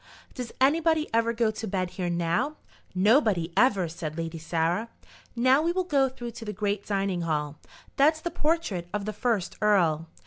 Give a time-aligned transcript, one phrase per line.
[0.33, 2.55] "Does anybody ever go to bed here now?"
[2.95, 4.89] "Nobody, ever," said Lady Sarah.
[5.35, 7.59] "Now we will go through to the great dining hall.
[7.97, 10.07] That's the portrait of the first earl."